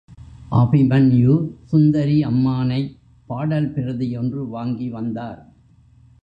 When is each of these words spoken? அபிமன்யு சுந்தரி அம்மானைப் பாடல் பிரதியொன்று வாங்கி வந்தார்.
அபிமன்யு 0.51 1.33
சுந்தரி 1.63 2.23
அம்மானைப் 2.23 2.97
பாடல் 3.27 3.69
பிரதியொன்று 3.73 4.47
வாங்கி 4.49 4.89
வந்தார். 4.89 5.39